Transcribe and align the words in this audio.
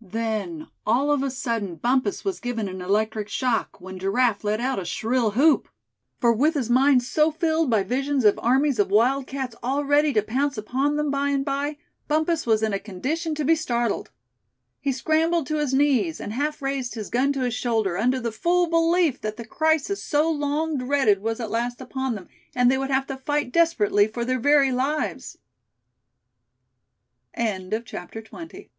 Then, 0.00 0.66
all 0.84 1.12
of 1.12 1.22
a 1.22 1.30
sudden, 1.30 1.76
Bumpus 1.76 2.24
was 2.24 2.40
given 2.40 2.66
an 2.66 2.82
electric 2.82 3.28
shock, 3.28 3.80
when 3.80 4.00
Giraffe 4.00 4.42
let 4.42 4.60
out 4.60 4.80
a 4.80 4.84
shrill 4.84 5.30
whoop; 5.34 5.68
for 6.18 6.32
with 6.32 6.54
his 6.54 6.68
mind 6.68 7.04
so 7.04 7.30
filled 7.30 7.70
by 7.70 7.84
visions 7.84 8.24
of 8.24 8.36
armies 8.40 8.80
of 8.80 8.90
wildcats 8.90 9.54
all 9.62 9.84
ready 9.84 10.12
to 10.14 10.22
pounce 10.22 10.58
upon 10.58 10.96
them 10.96 11.12
by 11.12 11.28
and 11.28 11.44
by, 11.44 11.76
Bumpus 12.08 12.46
was 12.48 12.64
in 12.64 12.72
a 12.72 12.80
condition 12.80 13.32
to 13.36 13.44
be 13.44 13.54
startled. 13.54 14.10
He 14.80 14.90
scrambled 14.90 15.46
to 15.46 15.58
his 15.58 15.72
knees, 15.72 16.20
and 16.20 16.32
half 16.32 16.60
raised 16.60 16.96
his 16.96 17.08
gun 17.08 17.32
to 17.34 17.42
his 17.42 17.54
shoulder, 17.54 17.96
under 17.96 18.18
the 18.18 18.32
full 18.32 18.66
belief 18.68 19.20
that 19.20 19.36
the 19.36 19.44
crisis 19.46 20.02
so 20.02 20.28
long 20.28 20.78
dreaded 20.78 21.20
was 21.22 21.38
at 21.38 21.48
last 21.48 21.80
upon 21.80 22.16
them, 22.16 22.26
and 22.56 22.68
they 22.72 22.76
would 22.76 22.90
have 22.90 23.06
to 23.06 23.16
fight 23.16 23.52
desperately 23.52 24.08
for 24.08 24.24
their 24.24 24.40
very 24.40 24.72
lives. 24.72 25.38
CHAPTER 27.36 27.80
XXI. 27.80 28.10
THE 28.10 28.28
LITTL 28.32 28.70